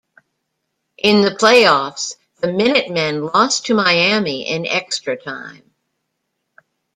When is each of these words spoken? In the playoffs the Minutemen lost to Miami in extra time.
In 0.97 1.21
the 1.23 1.29
playoffs 1.29 2.15
the 2.39 2.51
Minutemen 2.51 3.23
lost 3.23 3.67
to 3.67 3.75
Miami 3.75 4.47
in 4.49 4.65
extra 4.65 5.15
time. 5.15 5.71